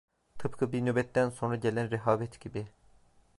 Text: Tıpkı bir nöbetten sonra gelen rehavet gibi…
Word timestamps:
Tıpkı 0.37 0.71
bir 0.71 0.85
nöbetten 0.85 1.29
sonra 1.29 1.55
gelen 1.55 1.91
rehavet 1.91 2.39
gibi… 2.41 2.67